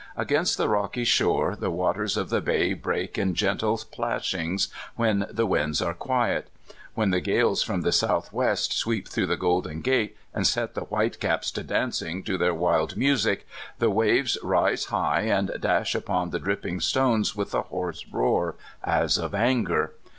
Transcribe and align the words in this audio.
Against 0.17 0.57
the 0.57 0.67
rocky 0.67 1.03
shore 1.03 1.55
the 1.55 1.69
Nvaters 1.71 2.17
of 2.17 2.31
the 2.31 2.41
bay 2.41 2.73
break 2.73 3.19
in 3.19 3.35
gentle 3.35 3.79
plash.ngs 3.91 4.67
when 4.95 5.25
tl 5.31 5.41
e 5.41 5.43
winds 5.43 5.79
are 5.79 5.93
quiet. 5.93 6.49
When 6.95 7.11
the 7.11 7.21
gales 7.21 7.61
from 7.61 7.81
the 7.83 7.91
south 7.91 8.31
wesfsweep 8.31 9.07
through 9.07 9.27
the 9.27 9.37
Golden 9.37 9.81
Gate 9.81 10.17
and 10.33 10.47
set 10.47 10.73
the 10.73 10.85
wh 10.85 11.03
te 11.11 11.19
caps 11.19 11.51
to 11.51 11.61
dancing 11.61 12.23
to 12.23 12.35
their 12.39 12.55
wild 12.55 12.97
music 12.97 13.45
the 13.77 13.91
waves 13.91 14.39
rise 14.41 14.85
high, 14.85 15.21
and 15.27 15.51
dash 15.59 15.93
upon 15.93 16.31
the 16.31 16.39
dnppmg 16.39 16.81
stones 16.81 17.33
wkh 17.33 17.53
a 17.59 17.61
hoarse'roar, 17.65 18.55
as 18.83 19.19
of 19.19 19.35
anger. 19.35 19.91